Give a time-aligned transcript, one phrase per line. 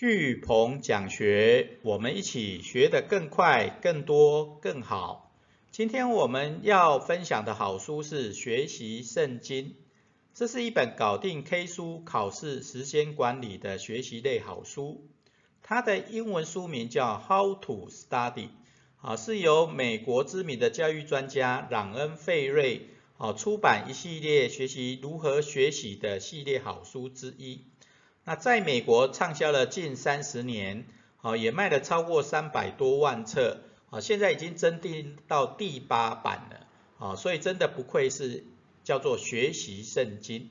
[0.00, 5.34] 巨鹏讲学，我们一起学得更快、更多、更好。
[5.72, 9.64] 今天我们要分享的好书是《学习圣经》，
[10.34, 15.04] 这是一本搞定 K 书考试时间管理的学习类好书。
[15.64, 18.46] 它的英文书名叫《How to Study》，
[19.00, 27.62] 啊，是由美国知名的教育专家朗恩·费瑞啊出版一系列学习如何学习的系列好书之一。
[28.28, 30.84] 那在美国畅销了近三十年，
[31.22, 36.66] 啊，也卖了超过三百多万册，啊，现在已经增订到第八版了，
[36.98, 38.44] 啊，所以真的不愧是
[38.84, 40.50] 叫做学习圣经。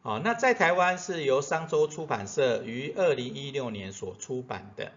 [0.00, 4.90] 好，那在台湾是由商周出版社于二零一六年所出版的。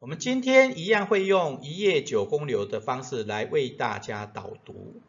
[0.00, 5.00] 我们今天一样会用一页九公流的方式来为大家导读。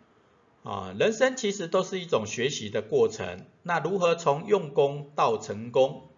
[0.66, 3.46] 啊，人生其实都是一种学习的过程。
[3.62, 6.10] 那如何从用功到成功？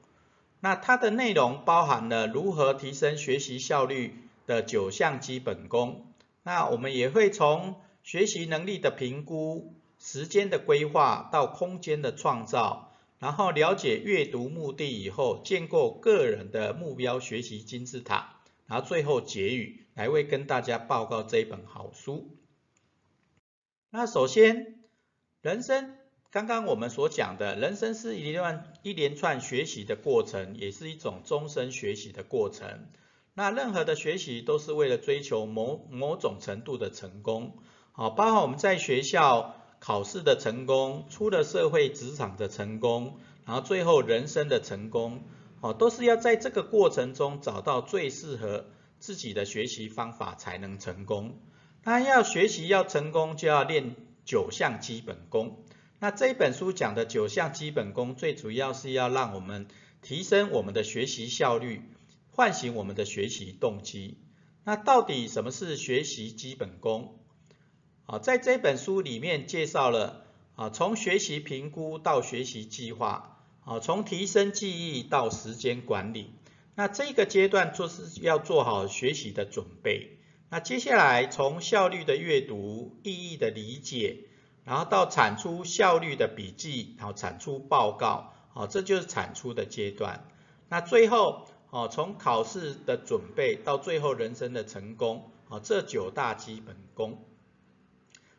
[0.62, 6.06] 那它的内容包含了如何提升学习效率的九项基本功。
[6.44, 9.74] 那我们也会从学习能力的评估。
[10.00, 18.36] 时间的规划到空间的创造，然后了解阅读目的以后，建构个人的目标学习金字塔，
[18.68, 22.37] 然后最后结语来为跟大家报告这一本好书。
[23.98, 24.76] 那首先，
[25.42, 25.96] 人生
[26.30, 32.90] 刚刚我们所讲的，人生是一段一连串学习的过程，也是一种终身学习的过程。
[33.34, 37.58] 那任何的学习都是为了追求某某种程度的成功，
[37.92, 39.56] 好，包括我们在学校。
[39.80, 45.24] 考试的成功，出了社会职场的成功，然后最后人生的成功，
[45.62, 48.66] 哦，都是要在这个过程中找到最适合
[48.98, 51.40] 自己的学习方法才能成功。
[51.88, 55.64] 那要学习要成功，就要练九项基本功。
[56.00, 59.70] 那这本书讲的九项基本功，最主要是要让我们
[60.02, 61.82] 提升我们的学习效率，
[62.32, 64.18] 唤醒我们的学习动机。
[64.66, 67.20] 那到底什么是学习基本功？
[68.06, 70.26] 啊，在这本书里面介绍了
[70.58, 76.34] 啊，从学习评估到学习计划，啊，从提升记忆到时间管理，
[76.76, 80.18] 那这个阶段就是要做好学习的准备。
[80.50, 84.20] 那接下来从效率的阅读、意义的理解，
[84.64, 90.26] 然后到产出效率的笔记，然后产出报告，啊，这就是产出的阶段。
[90.70, 97.26] 那最后，哦，从考试的准备到最后人生的成功，啊，这九大基本功。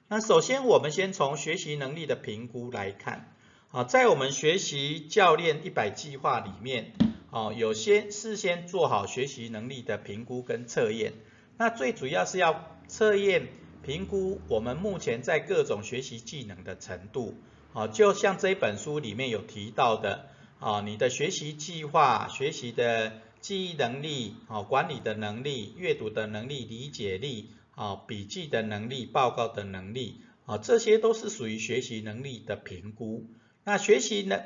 [0.09, 3.37] 那首先，我们先从学习能力的评估来看，
[3.71, 6.95] 啊，在我们学习教练一百计划里面，
[7.31, 11.13] 啊，有些事先做好学习能力的评估跟测验。
[11.59, 13.49] 那最主要是要测验
[13.83, 17.35] 评估我们目前在各种学习技能的程度，
[17.75, 20.29] 啊，就像这本书里面有提到的，
[20.61, 27.51] 啊，你的学习计划、学习的记忆能力、啊，管理的能力、阅读的能力、理解力。
[27.79, 33.31] 啊，笔记的能力、报告的能力，啊，这些都是属于学习能力的评估。
[33.63, 34.41] 那学习呢，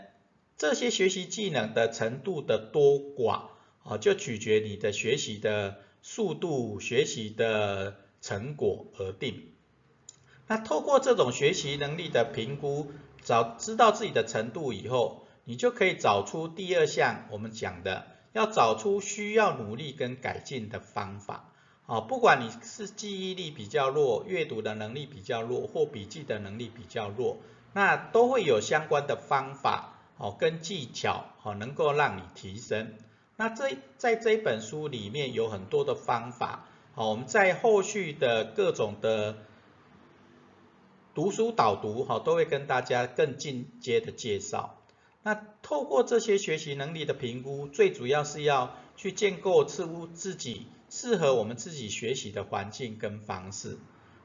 [0.59, 3.45] 这些学习技能的程度的多寡，
[3.85, 9.53] 啊，就取决你的学习的速度、学习的成果而定。
[10.47, 12.91] 那透过这种学习能力的评估，
[13.23, 21.49] 找知道自己的程度以后，你就可以找出第二项我们讲的，要找出需要努力跟改进的方法。
[21.87, 27.39] 啊，不管你是记忆力比较弱、阅读的能力比较弱或笔记的能力比较弱，
[27.73, 32.95] 那都会有相关的方法哦跟技巧哦能够让你提升。
[33.43, 39.37] 那这在这本书里面有很多的方法，好，我们在后续的各种的
[41.13, 44.79] 读书导读哈都会跟大家更进阶的介绍。
[45.25, 50.69] 那透过这些学习能力的评估，最主要是要去建构出自己。
[50.89, 53.77] 适合我们自己学习的环境跟方式，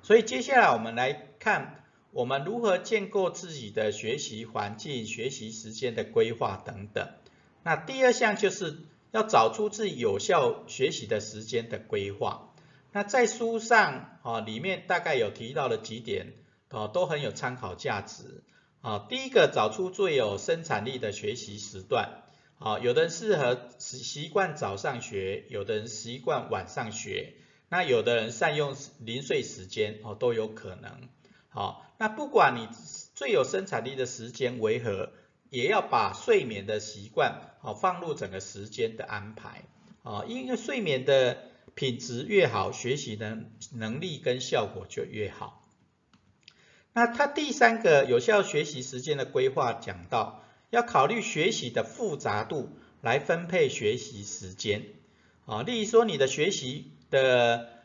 [0.03, 7.09] 所以接下来我们来看我们如何建构自己的学习环境、学习时间的规划等等。
[7.63, 8.79] 那第二项就是
[9.12, 12.54] 要找出自己有效学习的时间的规划。
[12.92, 16.34] 那在书上啊里面大概有提到了几点
[16.70, 18.44] 啊，都很有参考价值
[18.82, 19.06] 啊。
[19.09, 22.24] 第一个，找出最有生产力的学习时段。
[22.59, 27.36] 啊，有的人适合习习惯早上学，有的人习惯晚上学，
[27.70, 31.08] 那有的人善用零碎时间哦，都有可能。
[31.50, 32.68] 好，那不管你
[33.14, 35.12] 最有生产力的时间为何，
[35.49, 39.64] 也要把睡眠的习惯好放入整个时间的安排。
[40.03, 41.38] 啊，因为睡眠的
[41.76, 43.38] 品质越好，学习的
[43.73, 45.67] 能力跟效果就越好。
[46.94, 50.44] 那他第三个有效学习时间的规划讲到。
[50.70, 54.84] 要考虑学习的复杂度，来分配学习时间。
[55.46, 57.77] 啊，例如说你的学习的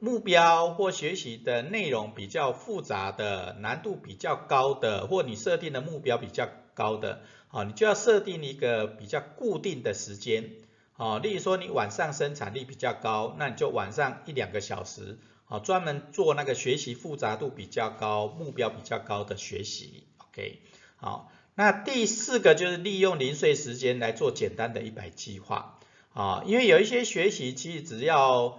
[0.00, 10.50] 目标或学习的内容比较复杂的、难度比较高的，或你设定的目标比较高的，啊，你就要设定一个比较固定的时间。
[10.96, 20.04] 啊，例如说你晚上生产力比较高，那你就晚上一两个小时，啊，专门做那个学习复杂度比较高、目标比较高的学习。
[20.18, 20.60] OK，
[20.96, 25.78] 好，那第四个就是利用零碎时间来做简单的一百计划。
[26.14, 28.58] 啊，因为有一些学习其实只要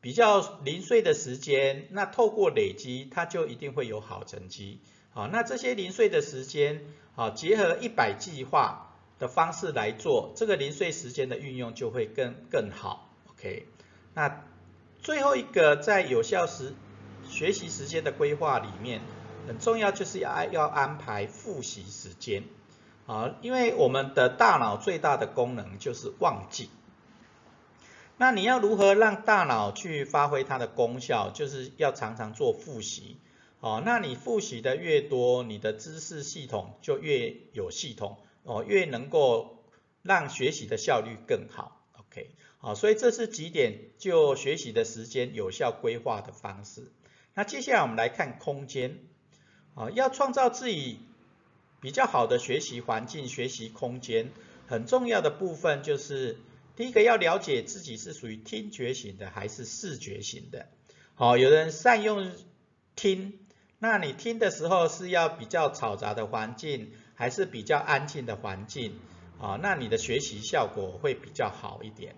[0.00, 4.80] 比较零碎的时间，那透过累积，它就一定会有好成绩。
[5.10, 6.82] 好，那这些零碎的时间，
[7.14, 8.86] 好结合一百计划。
[9.20, 13.10] 的方式来做，这个零碎时间的运用就会更更好。
[13.32, 13.66] OK，
[14.14, 14.42] 那
[15.02, 16.72] 最后一个在有效时
[17.28, 19.02] 学习时间的规划里面，
[19.46, 22.44] 很重要就是要要安排复习时间
[23.06, 26.70] 啊，因为我们的大脑最大的功能就是忘记。
[28.20, 33.16] 那你要如何让大脑去发挥它的功效，就是要常常做复习。
[33.60, 38.18] 哦，那你复习的越多，你的知识系统就越有系统。
[38.42, 39.64] 哦，越能够
[40.02, 46.92] 让学习的效率更好，OK，好，所以这是几点就学习的时间有效规划的方式。
[47.32, 48.98] 那接下来我们来看空间，
[49.74, 50.98] 啊，要创造自己
[51.80, 54.30] 比较好的学习环境、学习空间，
[54.66, 56.38] 很重要的部分就是
[56.76, 60.68] 第一个要了解自己是属于听觉型的还是视觉型的。
[61.14, 62.32] 好，有人善用
[62.96, 63.38] 听，
[63.78, 66.92] 那你听的时候是要比较嘈杂的环境。
[67.20, 68.94] 还是比较安静的环境
[69.38, 72.14] 啊，那你的学习效果会比较好一点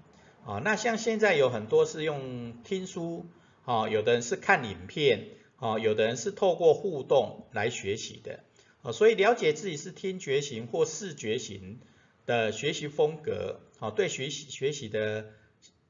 [0.47, 0.61] 啊。
[0.65, 3.27] 那像现在有很多是用听书
[3.65, 8.45] 啊，有的人是看影片啊，有的人是透过互动来学习的
[8.83, 8.93] 啊。
[8.93, 11.81] 所以了解自己是听觉型或视觉型
[12.25, 15.27] 的学习风格啊，对学习学习的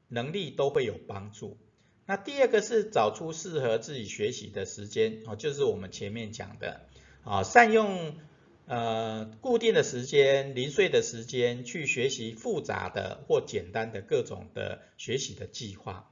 [0.07, 1.57] 能力都会有帮助。
[2.05, 6.81] 那第二个是找出适合自己学习的时间啊，就是我们前面讲的
[7.23, 8.17] 啊，善用。
[8.65, 16.09] 呃，固定的时间、零碎的时间去学习复杂的或简单的各种的学习的计划。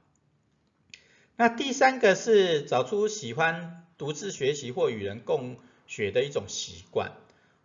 [1.34, 5.56] 那第三个是找出喜欢独自学习或与人共
[5.86, 7.16] 学的一种习惯。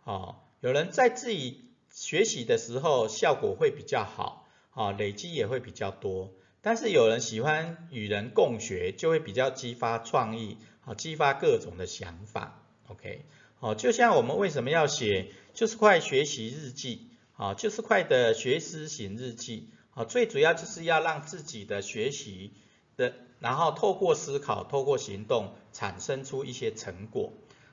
[0.04, 1.67] 哦，有人在自己
[2.00, 6.32] 学习的时候效果会比较好，啊，累积也会比较多。
[6.60, 12.62] 但是有人喜欢与人共学，就会比较激发创意，啊，激发各种的想法。
[12.86, 13.26] OK。
[13.58, 22.52] 哦，就像我们为什么要写就是快学习日记，啊，就是快的学思型日记，啊，最主要就是要让自己的学习
[22.96, 27.32] 的，然后透过思考，透过行动，产生出一些成果。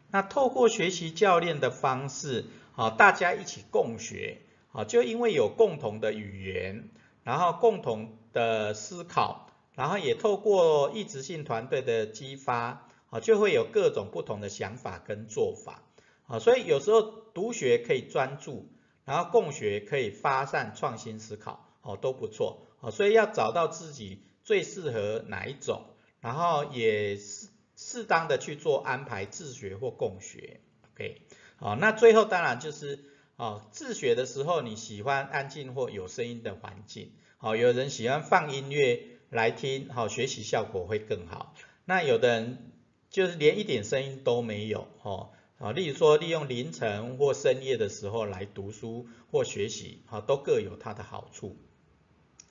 [0.09, 2.45] 那透过学习教练的方式，
[2.75, 4.41] 啊，大家一起共学，
[4.71, 6.89] 啊，就因为有共同的语言，
[7.23, 12.81] 然后共同的思考，然后也透过意志性团队的激发。
[13.11, 15.83] 啊，就会有各种不同的想法跟做法，
[16.25, 18.67] 啊，所以有时候独学可以专注，
[19.05, 25.85] 然后共学可以发散创新思考，哦，都不错，啊，所以要找到自己最适合哪一种，
[26.19, 27.47] 然后也适
[27.77, 30.59] 适当的去做安排，自学或共学
[30.91, 31.21] ，OK，
[31.57, 32.99] 好，那最后当然就是，
[33.37, 41.53] 哦，自学的时候你喜欢安静或有声音的环境，好，有人喜欢放音乐来听，好，学习效果会更好，
[41.85, 42.71] 那有的人。
[43.11, 51.55] 就是连一点声音都没有，哦，啊，例如说利用凌晨或深夜的时候来读书或学习，哈，都各有它的好处。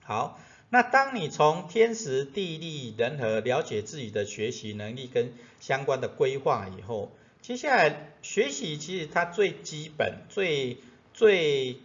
[0.03, 10.79] 好，那当你从天时地利人和了解自己的学习能力跟相关的规划以后，接下来学习其实它最基本、最
[11.13, 11.77] 最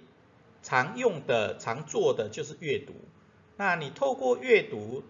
[0.63, 2.93] 常用的、常做的就是阅读。
[3.57, 5.03] 那你透过阅读。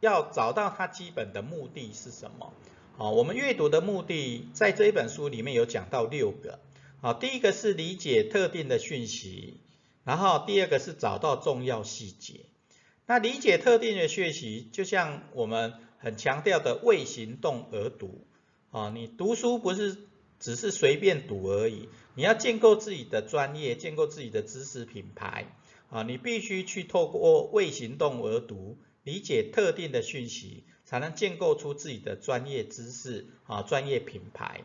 [0.00, 2.52] 要找到它基本的目的是什么？
[2.96, 6.60] 好，我们阅读的目的在这一本书里面有讲到六个。
[7.00, 9.58] 好，第一个是理解特定的讯息，
[10.04, 12.42] 然后第二个是找到重要细节。
[13.06, 18.24] 那理解特定的讯息，就像我们很强调的为行动而读。
[18.70, 19.96] 啊，你读书不是
[20.38, 25.46] 只是随便读而已，你要建构自己的专业，建构自己的知识品牌。
[25.90, 28.76] 啊，你必须去透过为行动而读。
[29.04, 34.64] 理解特定的讯息，才能建构出自己的专业知识啊，专业品牌。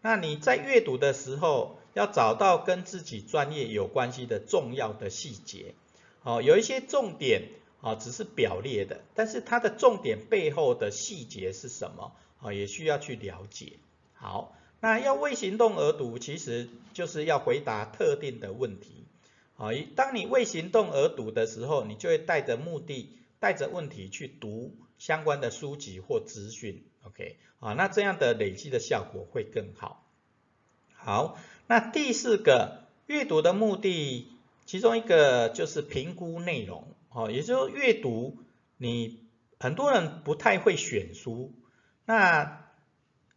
[0.00, 5.74] 那你在阅读的时候，要找到跟自己专业有关系的重要的细节。
[6.22, 7.50] 哦，有一些重点
[7.82, 13.74] 啊，只是表列的，但是它的重点背后的细节是什么啊，也需要去了解。
[14.12, 19.04] 好，那要为行动而读，其实就是要回答特定的问题。
[19.56, 26.82] 啊，当你为行动而读的时候，你就会带着目的、带着问题去读相关的书籍或资讯。
[27.04, 30.04] OK，啊，那这样的累积的效果会更好。
[30.94, 34.26] 好，那第四个阅读的目的，
[34.66, 36.88] 其中一个就是评估内容。
[37.10, 38.38] 哦，也就是阅读，
[38.78, 39.20] 你
[39.60, 41.52] 很多人不太会选书，
[42.04, 42.64] 那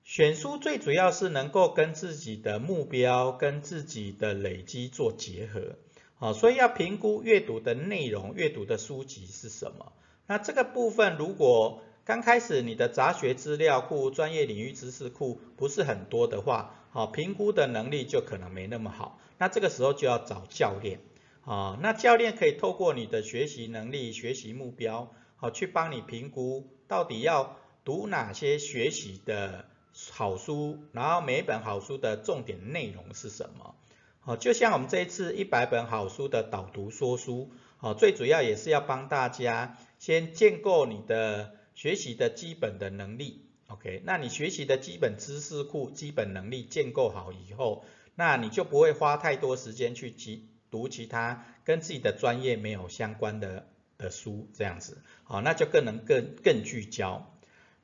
[0.03, 5.75] 选书最主要是能够跟自己的目标、跟自己的累积做结合。
[6.17, 9.91] 好，所以要评估阅读的内容，阅读的书籍是什么。
[10.27, 19.19] 那这个部分如果刚开始你的杂学资料库、专业领域知识库不是很多的话，好，评估的能力就可能没那么好。
[19.37, 20.99] 那这个时候就要找教练，
[21.43, 29.63] 啊，那教练可以透过你的学习能力、学习目标，好，去帮你评估到底要读哪些学习的
[30.11, 33.75] 好书，然后每一本好书的重点内容是什么。
[34.19, 41.55] 好，就像我们这一次一百本好书的导读说书，好，最主要也是要帮大家先建构你的。
[41.75, 47.83] 学习的基本的能力，OK，那你学习的基本知识库、基本能力建构好以后，
[48.15, 57.29] 那你就不会花太多时间去其读其他跟自己的专业没有相关的的书，这样子，好，那就更能更更聚焦。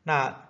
[0.04, 0.50] 那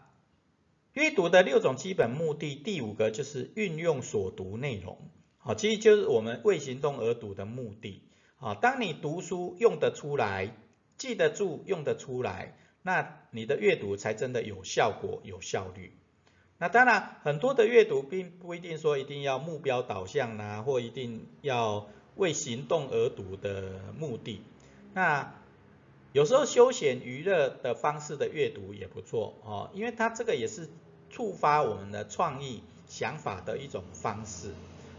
[0.93, 4.97] 阅读的六种基本目的，第五个就是运用所读内容，
[5.37, 8.03] 好，其实就是我们为行动而读的目的，
[8.37, 10.55] 好，当你读书用得出来，
[10.97, 12.57] 记得住，用得出来。
[12.83, 15.93] 那你的阅读才真的有效果、有效率。
[16.57, 24.41] 那当然，很多的阅读并不一定说一定要目标导向啦，或一定要为行动而读的目的。
[24.93, 25.40] 那
[26.13, 30.69] 有时候休闲娱乐的方式的阅读也不错哦，因为它这个也是
[31.09, 34.49] 触发我们的创意想法的一种方式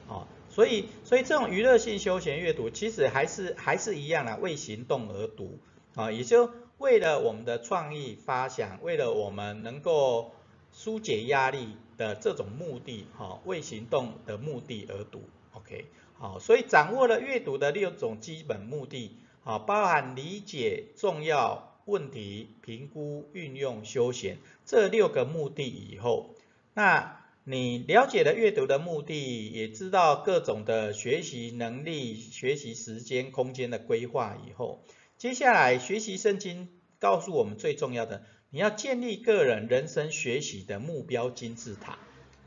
[0.08, 0.26] 哦。
[0.50, 5.58] 所以，所以这种娱乐性休闲阅读其实还是还是一样啊，为行动而读
[5.94, 6.50] 啊，也就。
[6.78, 10.32] 为了我们的创意发想，为了我们能够
[10.72, 15.86] 疏解压力的这种目的，哈，为行动的目的而读，OK，
[16.18, 26.34] 好，所以掌握了阅读的六种基本目的，啊，包含理解、重要、问题、评估、运用、休闲这六个目的以后，
[26.74, 34.84] 那你了解了阅读的目的，也知道各种的学习能力、学习时间、空间的规划以后。
[35.18, 36.68] 接下来学习圣经
[37.00, 41.98] 告诉我们最重要的，你要建立个人人生学习的目标金字塔，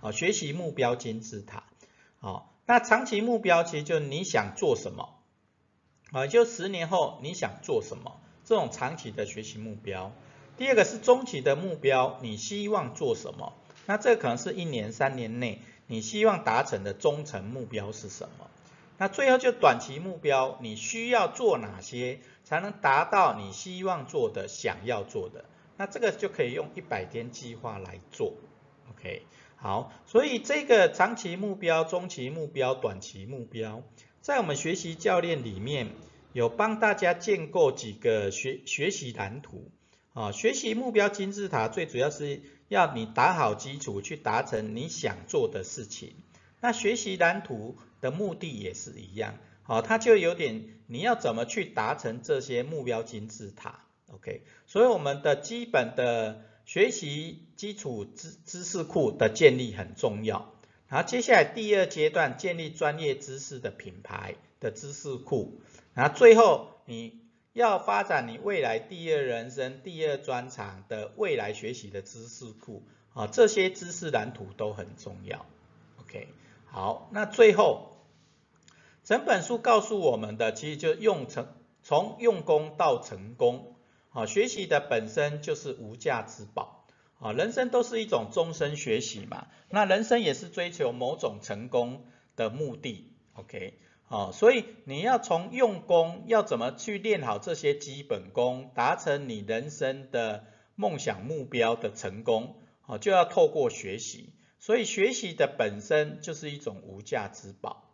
[0.01, 1.65] 啊，学习目标金字塔，
[2.19, 5.14] 好，那长期目标其实就你想做什么，
[6.11, 10.11] 啊，就十年后你想做什么，这种长期的学习目标。
[10.57, 13.53] 第二个是中期的目标，你希望做什么？
[13.85, 18.49] 那这可能是一年、三年内你希望达成的中程目标是什么？
[18.97, 25.43] 那最后就短期目标，你需要做哪些才能达到你希望做的、想要做的？
[25.77, 28.35] 那这个就可以用一百天计划来做
[28.91, 29.23] ，OK？
[29.57, 33.83] 好，所以这个长期目标、中期目标、短期目标，
[34.25, 35.89] 在我们学习教练里面
[36.33, 39.69] 有帮大家建构几个学学习蓝图
[40.13, 40.31] 啊。
[40.31, 46.15] 学习目标金字塔最主要是要你打好基础，去达成你想做的事情。
[46.59, 54.41] 那学习蓝图的目的也是一样，好，它就有点你要怎么去达成这些目标金字塔，OK？
[54.65, 60.54] 所以我们的基本的学习基础知知识库的建立很重要，
[60.87, 65.59] 然后接下来第二阶段建立专业知识的品牌的知识库，
[65.93, 67.21] 然后最后你
[67.53, 75.45] 要发展你未来第二人生、第二专长的未来学习的知识库，啊，这些知识蓝图都很重要
[76.01, 76.27] ，OK？
[76.65, 77.97] 好，那最后
[79.03, 81.47] 整本书告诉我们的，其实就用成
[81.81, 83.75] 从用功到成功，
[84.11, 86.74] 啊，学习的本身就是无价之宝，
[87.19, 92.05] 啊，人生都是一种终身学习嘛，那人生也是追求某种成功
[92.35, 100.45] 的目的，OK，啊，所以你要从用功，要怎么去练好这些基本功，达成你人生的
[100.75, 104.33] 梦想目标的成功，啊，就要透过学习。
[104.59, 107.93] 所以学习的本身就是一种无价之宝。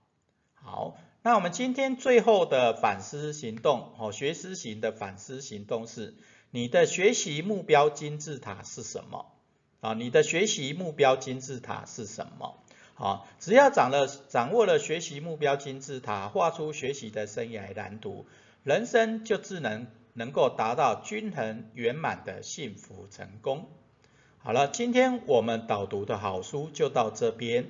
[0.53, 6.15] 好，那我们今天最后的反思行动，哦，学思行的反思行动是：
[6.51, 9.25] 你的学习目标金字塔是什么？
[9.79, 12.57] 啊，你的学习目标金字塔是什么？
[12.95, 18.25] 啊，只要掌了掌握了学习目标金字塔，画出学习的生涯蓝图，
[18.63, 23.69] 人生就自能能够达到均衡圆满的幸福成功。
[24.37, 27.65] 好了，今天我们导读的好书就到这边。